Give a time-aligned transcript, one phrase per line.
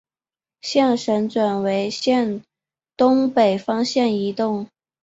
[0.61, 2.41] 象神转为向
[2.97, 4.67] 东北方向移动。